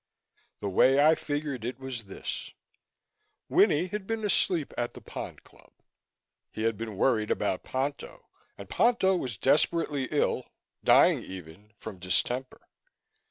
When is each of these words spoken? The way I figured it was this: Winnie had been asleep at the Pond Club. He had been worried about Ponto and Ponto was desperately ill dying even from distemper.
The 0.61 0.67
way 0.67 0.99
I 0.99 1.13
figured 1.13 1.63
it 1.63 1.77
was 1.77 2.05
this: 2.05 2.55
Winnie 3.47 3.85
had 3.85 4.07
been 4.07 4.25
asleep 4.25 4.73
at 4.75 4.95
the 4.95 4.99
Pond 4.99 5.43
Club. 5.43 5.71
He 6.49 6.63
had 6.63 6.75
been 6.75 6.97
worried 6.97 7.29
about 7.29 7.61
Ponto 7.63 8.25
and 8.57 8.67
Ponto 8.67 9.15
was 9.15 9.37
desperately 9.37 10.05
ill 10.05 10.47
dying 10.83 11.21
even 11.21 11.73
from 11.77 11.99
distemper. 11.99 12.67